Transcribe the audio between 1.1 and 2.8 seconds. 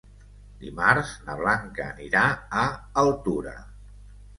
na Blanca anirà a